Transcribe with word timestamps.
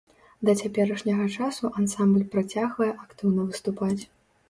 Да 0.47 0.55
цяперашняга 0.61 1.27
часу 1.35 1.71
ансамбль 1.83 2.25
працягвае 2.35 2.91
актыўна 3.03 3.41
выступаць. 3.55 3.97